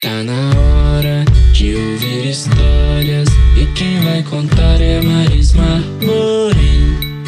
[0.00, 3.26] Tá na hora de ouvir histórias
[3.60, 7.24] e quem vai contar é Marisma Morim.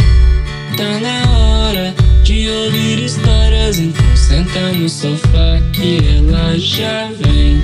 [0.77, 7.61] Tá na hora de ouvir histórias, então senta no sofá que ela já vem.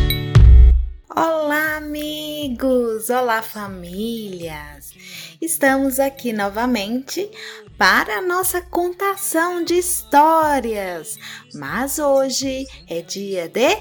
[1.14, 3.08] Olá, amigos!
[3.08, 4.92] Olá, famílias!
[5.40, 7.30] Estamos aqui novamente
[7.78, 11.16] para a nossa contação de histórias,
[11.54, 13.76] mas hoje é dia de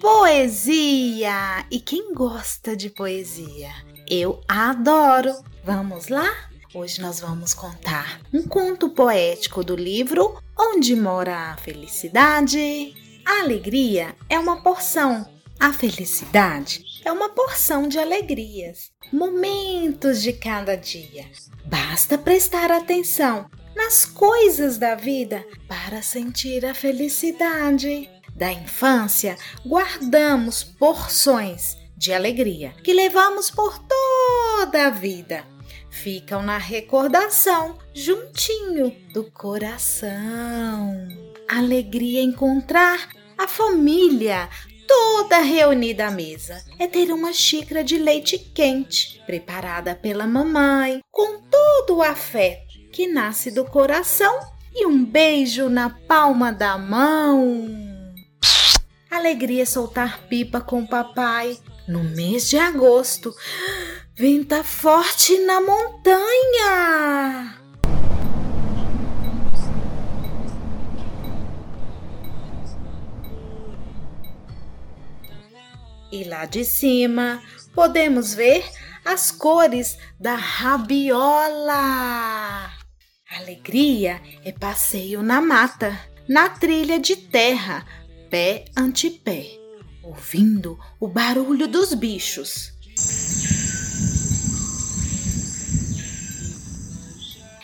[0.00, 1.66] poesia!
[1.70, 3.70] E quem gosta de poesia?
[4.08, 5.34] Eu adoro!
[5.64, 6.28] Vamos lá?
[6.74, 12.94] Hoje nós vamos contar um conto poético do livro Onde Mora a Felicidade.
[13.24, 15.26] A alegria é uma porção,
[15.58, 21.26] a felicidade é uma porção de alegrias, momentos de cada dia.
[21.64, 31.76] Basta prestar atenção nas coisas da vida para sentir a felicidade da infância, guardamos porções
[31.96, 35.44] de alegria que levamos por toda a vida.
[35.90, 41.08] Ficam na recordação, juntinho do coração.
[41.48, 44.48] Alegria encontrar a família
[44.86, 46.62] toda reunida à mesa.
[46.78, 53.08] É ter uma xícara de leite quente, preparada pela mamãe, com todo o afeto que
[53.08, 54.38] nasce do coração
[54.72, 57.87] e um beijo na palma da mão.
[59.10, 63.34] Alegria soltar pipa com papai no mês de agosto.
[64.14, 67.54] Venta forte na montanha.
[76.12, 77.42] E lá de cima
[77.74, 78.64] podemos ver
[79.04, 81.78] as cores da rabiola.
[83.30, 87.86] Alegria é passeio na mata, na trilha de terra,
[88.30, 89.58] pé ante pé,
[90.02, 92.72] ouvindo o barulho dos bichos.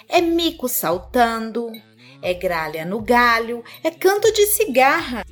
[0.09, 1.71] É mico saltando,
[2.23, 5.25] é gralha no galho, é canto de cigarra,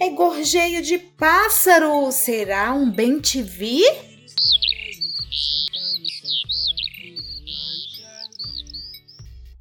[0.00, 2.10] é gorjeio de pássaro.
[2.10, 3.82] Será um bem-te-vi?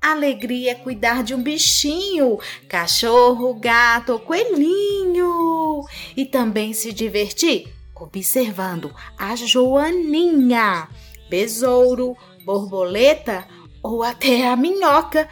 [0.04, 2.38] Alegria é cuidar de um bichinho,
[2.68, 5.86] cachorro, gato, coelhinho.
[6.18, 10.90] E também se divertir observando a joaninha,
[11.30, 13.48] besouro, borboleta
[13.82, 15.30] ou até a minhoca.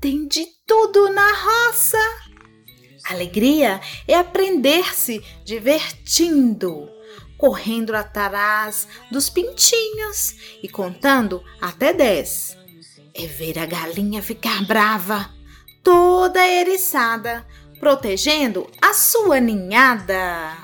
[0.00, 1.98] Tem de tudo na roça.
[3.04, 6.88] Alegria é aprender-se divertindo,
[7.36, 12.63] correndo atrás dos pintinhos e contando até dez
[13.14, 15.30] é ver a galinha ficar brava,
[15.82, 17.46] toda eriçada,
[17.78, 20.56] protegendo a sua ninhada.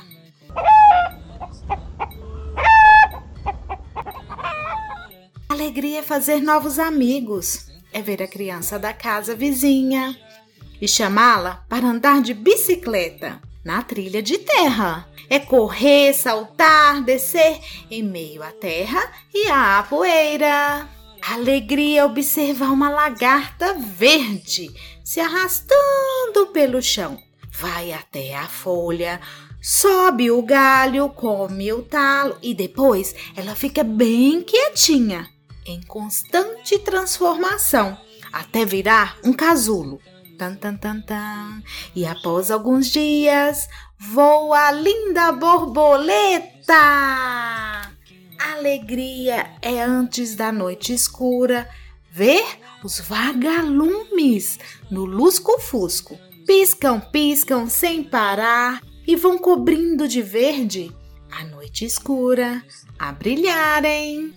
[5.48, 10.18] Alegria é fazer novos amigos, é ver a criança da casa vizinha
[10.80, 15.06] e chamá-la para andar de bicicleta na trilha de terra.
[15.28, 19.00] É correr, saltar, descer em meio à terra
[19.32, 20.99] e à poeira.
[21.22, 24.70] Alegria observar uma lagarta verde
[25.04, 27.18] se arrastando pelo chão.
[27.52, 29.20] Vai até a folha,
[29.60, 35.28] sobe o galho, come o talo e depois ela fica bem quietinha,
[35.66, 37.98] em constante transformação,
[38.32, 40.00] até virar um casulo.
[40.38, 41.62] Tan, tan, tan, tan.
[41.94, 46.60] E após alguns dias, voa a linda borboleta
[48.40, 51.68] alegria é antes da noite escura
[52.10, 52.44] ver
[52.82, 54.58] os vagalumes
[54.90, 56.18] no lusco-fusco.
[56.46, 60.92] Piscam, piscam sem parar e vão cobrindo de verde
[61.30, 62.62] a noite escura
[62.98, 64.34] a brilharem.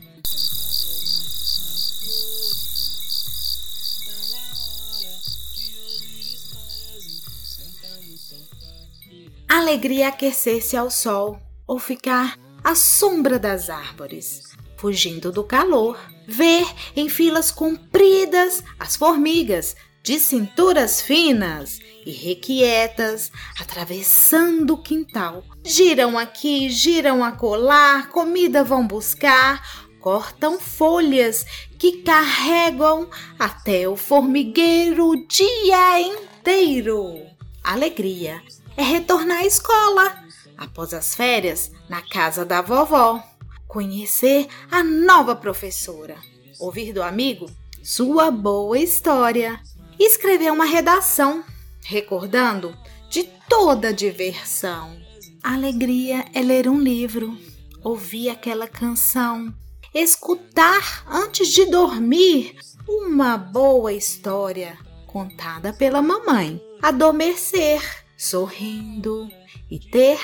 [9.49, 15.99] Alegria é aquecer-se ao sol ou ficar à sombra das árvores, fugindo do calor.
[16.25, 16.65] Ver
[16.95, 25.43] em filas compridas as formigas de cinturas finas e requietas, atravessando o quintal.
[25.63, 31.45] Giram aqui, giram acolá, comida vão buscar, cortam folhas
[31.79, 33.09] que carregam
[33.39, 37.21] até o formigueiro o dia inteiro.
[37.63, 38.41] Alegria
[38.75, 40.22] é retornar à escola,
[40.57, 43.23] após as férias, na casa da vovó,
[43.67, 46.15] conhecer a nova professora,
[46.59, 47.49] ouvir do amigo
[47.83, 49.59] sua boa história,
[49.99, 51.43] escrever uma redação
[51.83, 52.75] recordando
[53.09, 54.97] de toda diversão.
[55.43, 57.37] A alegria é ler um livro,
[57.83, 59.53] ouvir aquela canção,
[59.93, 62.55] escutar antes de dormir
[62.87, 69.29] uma boa história contada pela mamãe, adormecer sorrindo
[69.69, 70.19] e ter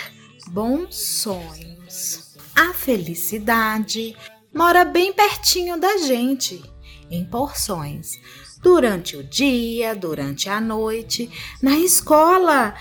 [0.49, 2.35] bons sonhos.
[2.55, 4.15] A felicidade
[4.53, 6.61] mora bem pertinho da gente,
[7.09, 8.19] em porções.
[8.61, 11.29] Durante o dia, durante a noite,
[11.61, 12.75] na escola,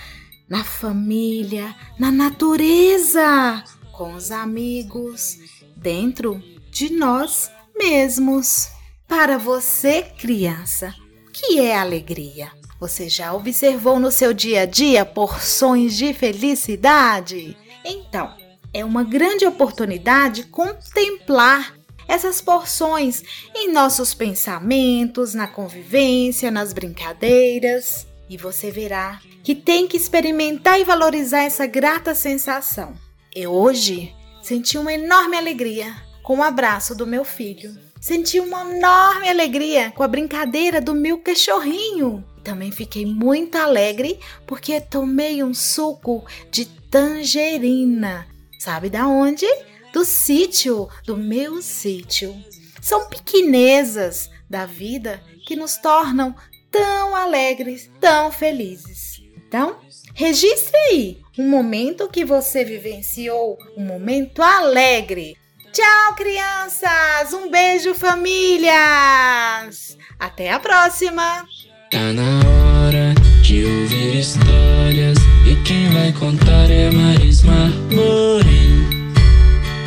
[0.48, 3.62] na família, na natureza,
[3.92, 5.38] com os amigos,
[5.76, 8.68] dentro de nós mesmos.
[9.06, 10.94] Para você, criança,
[11.32, 12.50] que é alegria?
[12.80, 17.56] Você já observou no seu dia a dia porções de felicidade?
[17.84, 18.32] Então,
[18.72, 21.74] é uma grande oportunidade contemplar
[22.06, 23.22] essas porções
[23.52, 28.06] em nossos pensamentos, na convivência, nas brincadeiras.
[28.30, 32.94] E você verá que tem que experimentar e valorizar essa grata sensação.
[33.34, 37.76] Eu hoje senti uma enorme alegria com o abraço do meu filho.
[38.00, 42.24] Senti uma enorme alegria com a brincadeira do meu cachorrinho.
[42.48, 48.26] Também fiquei muito alegre porque tomei um suco de tangerina.
[48.58, 49.44] Sabe da onde?
[49.92, 52.34] Do sítio, do meu sítio.
[52.80, 56.34] São pequenezas da vida que nos tornam
[56.70, 59.20] tão alegres, tão felizes.
[59.46, 59.76] Então,
[60.14, 65.36] registre aí um momento que você vivenciou, um momento alegre.
[65.70, 67.34] Tchau, crianças!
[67.34, 69.98] Um beijo, famílias!
[70.18, 71.46] Até a próxima!
[71.90, 79.14] Tá na hora de ouvir histórias e quem vai contar é Marisma Morim.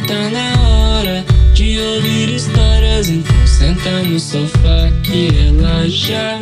[0.07, 6.39] Tá na hora de ouvir histórias, então senta no sofá que ela já.